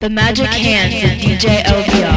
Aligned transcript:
The 0.00 0.08
Magic 0.08 0.46
Hands 0.46 0.94
of 0.94 1.18
DJ 1.18 1.64
LBR. 1.64 2.07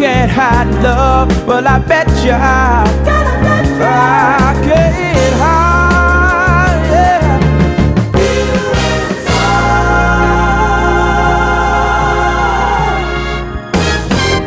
can't 0.00 0.30
hide 0.30 0.82
love, 0.82 1.46
well 1.46 1.68
I 1.68 1.78
bet 1.78 2.08
you 2.24 2.32
I, 2.32 2.86
can't 4.64 5.34
hide. 5.36 5.70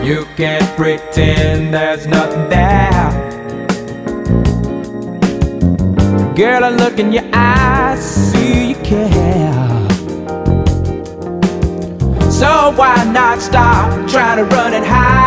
You 0.03 0.25
can't 0.35 0.75
pretend 0.75 1.71
there's 1.71 2.07
nothing 2.07 2.49
there. 2.49 3.11
Girl, 6.35 6.63
I 6.63 6.69
look 6.69 6.97
in 6.97 7.13
your 7.13 7.29
eyes, 7.31 8.03
see 8.03 8.69
you 8.69 8.75
care. 8.77 9.87
So 12.31 12.73
why 12.75 13.03
not 13.13 13.39
stop 13.39 14.09
trying 14.09 14.37
to 14.37 14.45
run 14.55 14.73
and 14.73 14.83
hide? 14.83 15.22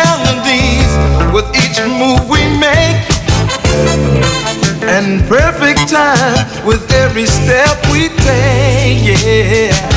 melodies 0.00 0.90
with 1.34 1.48
each 1.62 1.78
move 2.00 2.28
we 2.28 2.42
make. 2.58 3.00
And 4.96 5.22
perfect 5.28 5.88
time 5.88 6.66
with 6.66 6.90
every 6.92 7.26
step 7.26 7.76
we 7.92 8.08
take, 8.08 9.00
yeah. 9.22 9.89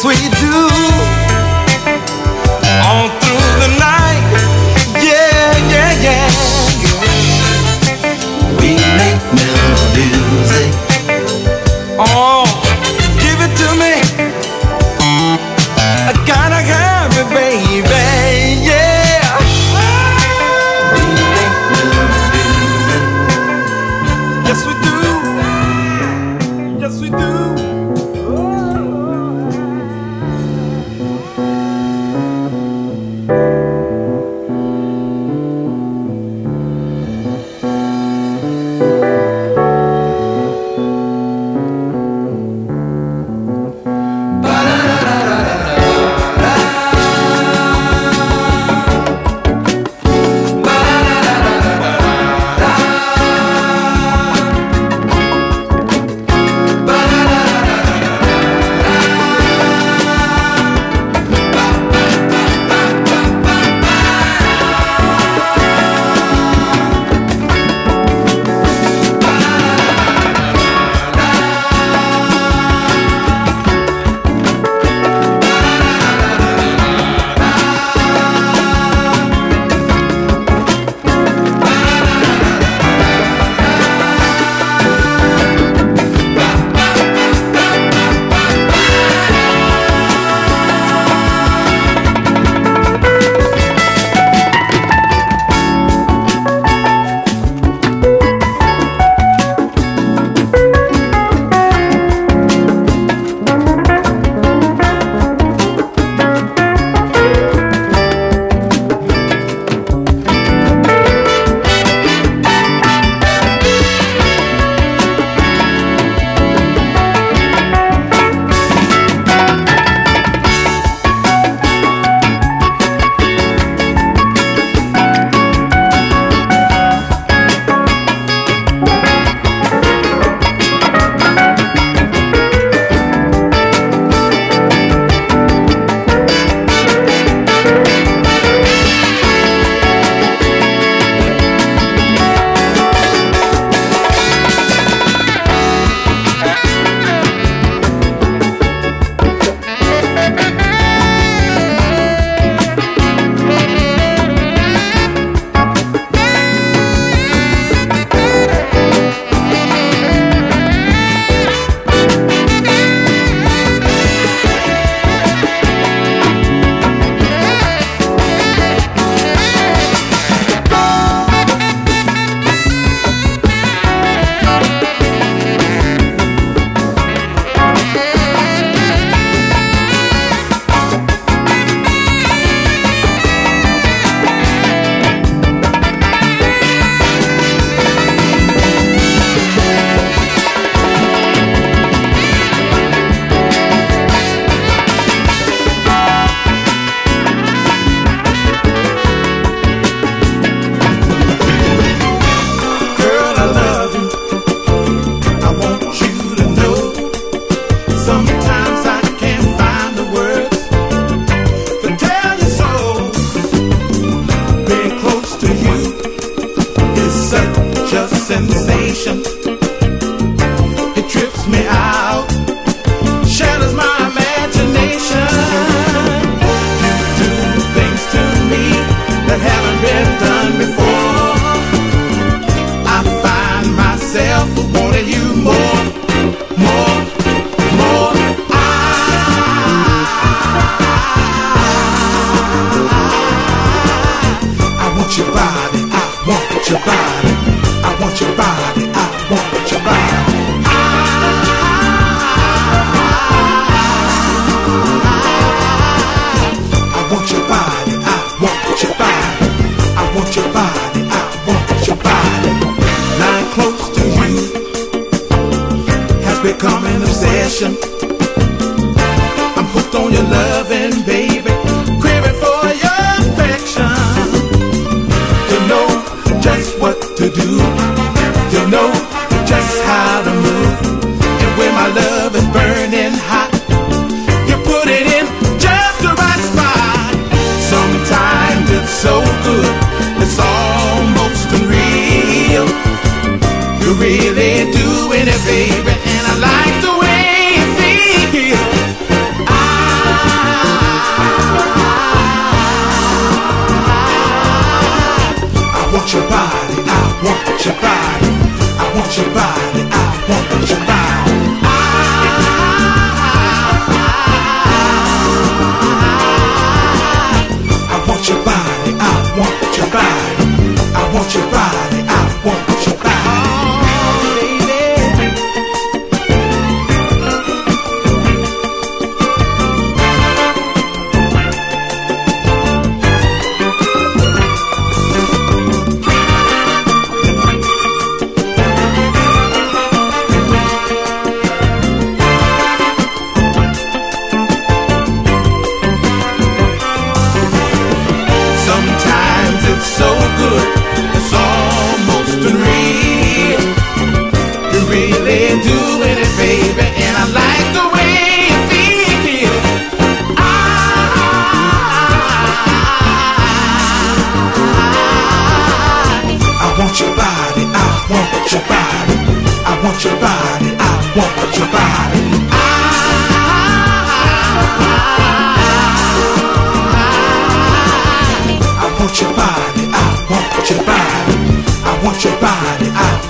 sweet. 0.00 0.39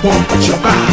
Body, 0.01 0.17
I 0.17 0.27
want 0.27 0.47
your 0.47 0.90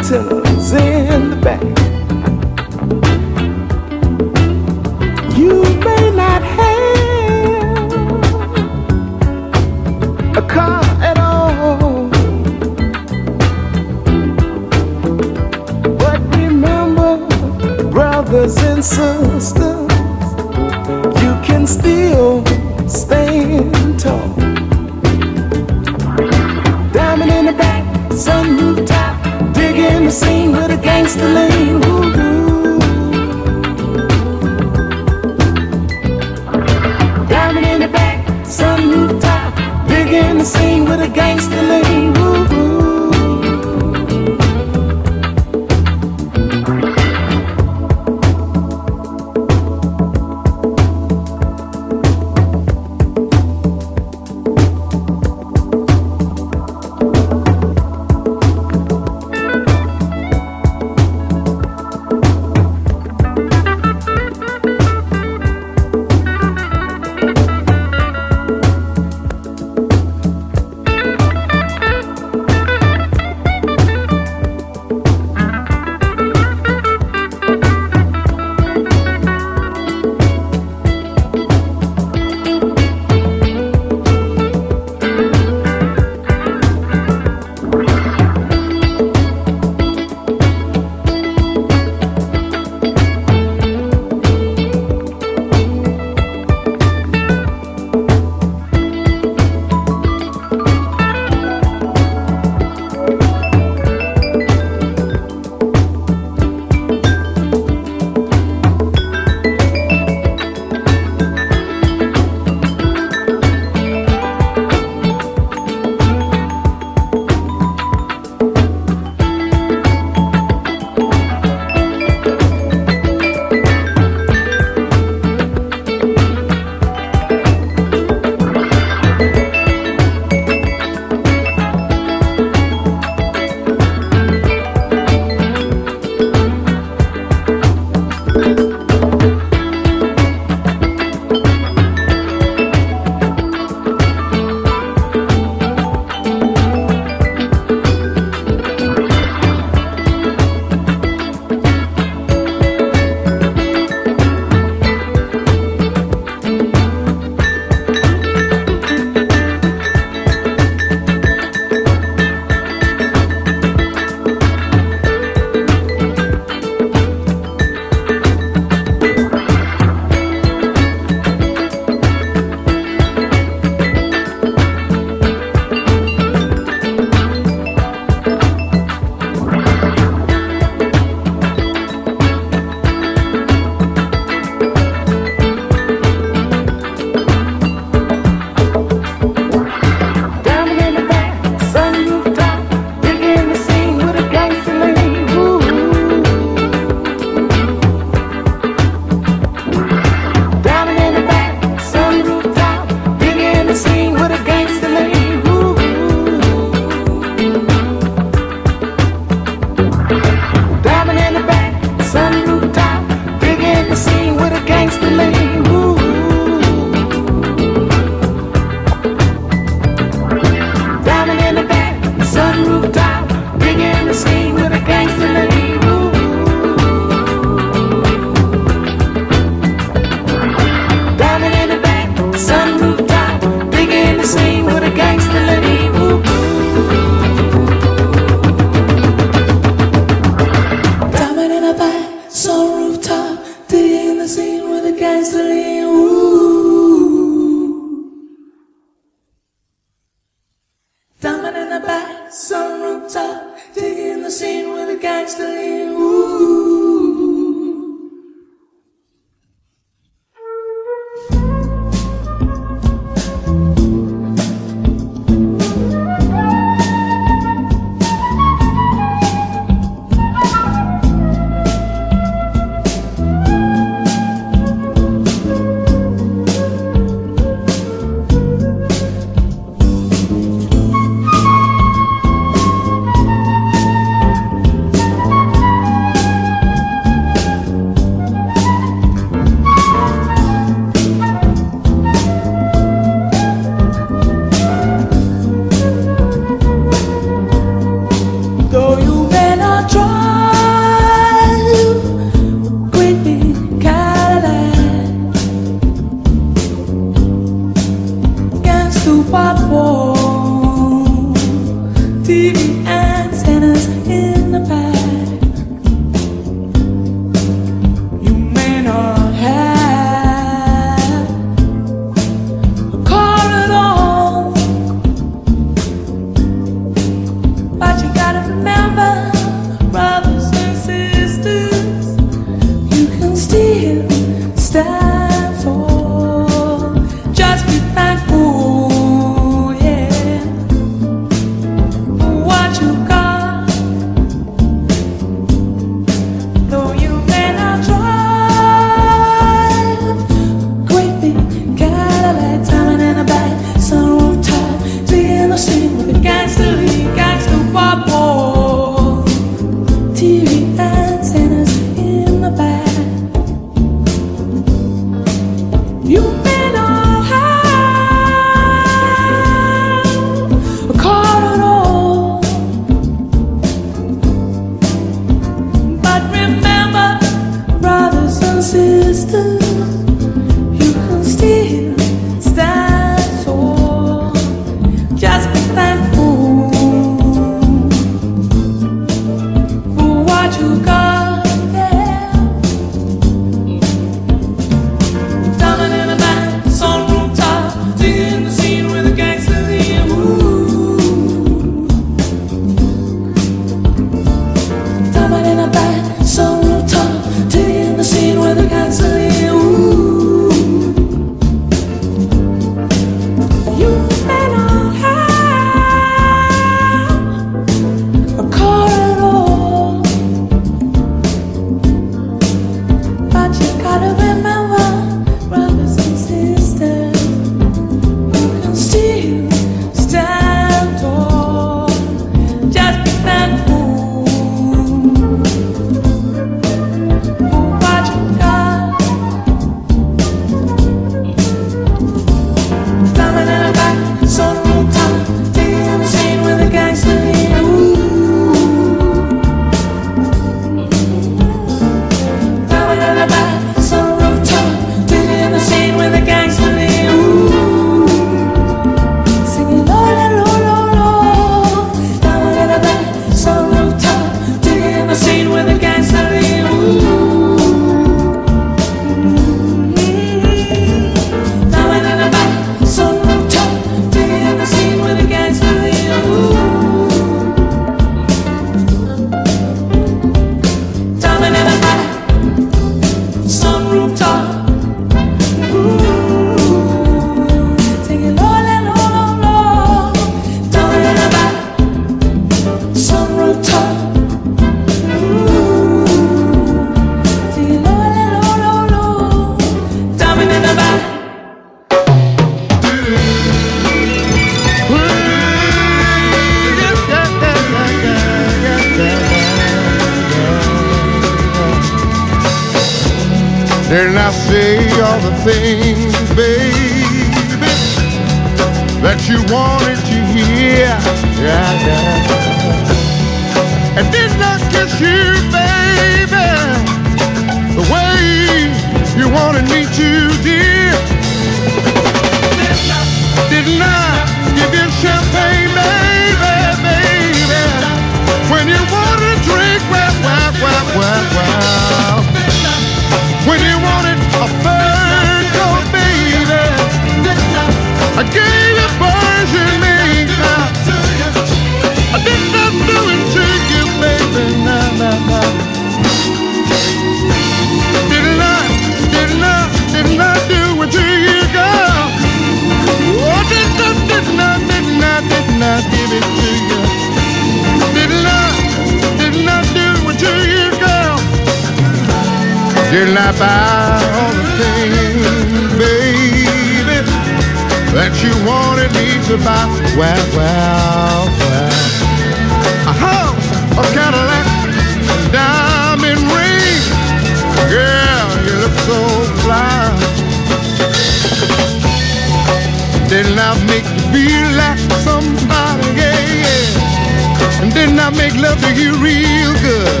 love 598.62 598.78
you 598.78 598.92
real 599.02 599.52
good. 599.62 600.00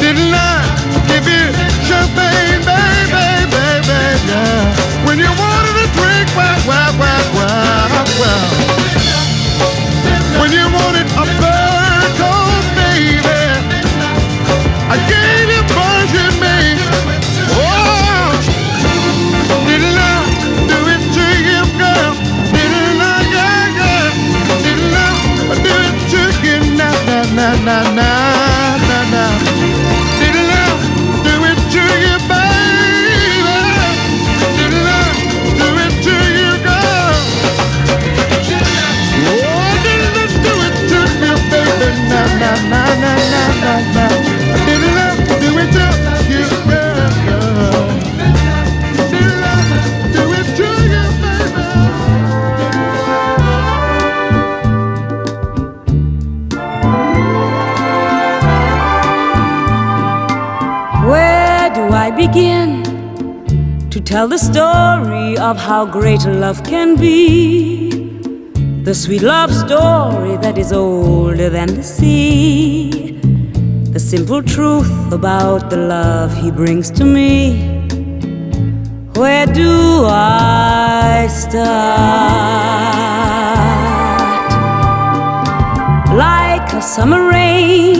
Didn't 0.00 0.32
I 0.32 0.62
give 1.08 1.26
you 1.26 1.52
champagne, 1.86 2.62
baby, 2.62 3.10
baby, 3.12 3.50
baby? 3.50 4.28
yeah. 4.28 5.06
When 5.06 5.18
you 5.18 5.30
wanted 5.30 5.76
a 5.84 5.88
drink, 5.98 6.28
wow, 6.36 6.58
wow, 6.68 6.92
wow, 7.00 7.32
wow, 7.34 8.04
wow. 8.20 8.65
Tell 64.06 64.28
the 64.28 64.38
story 64.38 65.36
of 65.36 65.56
how 65.58 65.84
great 65.84 66.24
love 66.24 66.62
can 66.62 66.96
be. 66.96 67.90
The 68.84 68.94
sweet 68.94 69.22
love 69.22 69.52
story 69.52 70.36
that 70.36 70.56
is 70.56 70.72
older 70.72 71.50
than 71.50 71.74
the 71.74 71.82
sea. 71.82 73.18
The 73.90 73.98
simple 73.98 74.44
truth 74.44 75.12
about 75.12 75.70
the 75.70 75.76
love 75.76 76.32
he 76.40 76.52
brings 76.52 76.88
to 76.92 77.04
me. 77.04 77.88
Where 79.16 79.46
do 79.46 80.06
I 80.06 81.26
start? 81.28 81.66
Like 86.14 86.72
a 86.72 86.80
summer 86.80 87.28
rain 87.28 87.95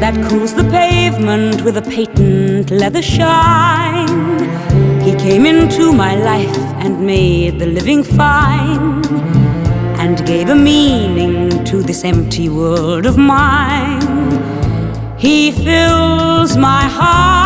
that 0.00 0.14
cools 0.28 0.54
the 0.54 0.64
pavement 0.64 1.62
with 1.62 1.76
a 1.78 1.82
patent 1.82 2.70
leather 2.70 3.02
shine. 3.02 4.08
He 5.00 5.14
came 5.16 5.46
into 5.46 5.92
my 5.92 6.14
life 6.14 6.58
and 6.84 7.06
made 7.06 7.58
the 7.58 7.66
living 7.66 8.04
fine 8.04 9.04
and 9.98 10.24
gave 10.26 10.50
a 10.50 10.54
meaning 10.54 11.64
to 11.64 11.82
this 11.82 12.04
empty 12.04 12.48
world 12.48 13.06
of 13.06 13.16
mine. 13.16 14.02
He 15.18 15.50
fills 15.50 16.56
my 16.56 16.84
heart 16.84 17.45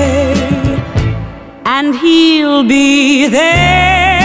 and 1.81 1.95
he'll 1.95 2.63
be 2.63 3.25
there. 3.27 4.21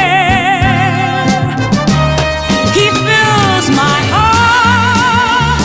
He 2.77 2.87
fills 3.09 3.67
my 3.73 4.01
heart 4.13 5.65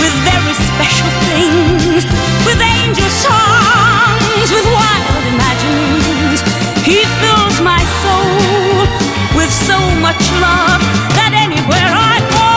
with 0.00 0.14
very 0.24 0.54
special 0.68 1.12
things, 1.28 2.08
with 2.48 2.56
angel 2.56 3.10
songs, 3.28 4.48
with 4.48 4.66
wild 4.78 5.24
imaginings. 5.34 6.40
He 6.88 7.04
fills 7.20 7.56
my 7.60 7.82
soul 8.00 8.88
with 9.36 9.52
so 9.52 9.76
much 10.00 10.22
love 10.40 10.80
that 11.20 11.36
anywhere 11.36 11.90
I 12.12 12.16
go, 12.32 12.48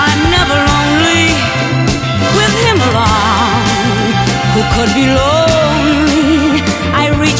I'm 0.00 0.20
never 0.32 0.56
lonely 0.72 1.28
with 2.38 2.54
him 2.64 2.78
along. 2.88 3.84
Who 4.56 4.62
could 4.72 4.92
be 4.96 5.06
lonely? 5.12 5.55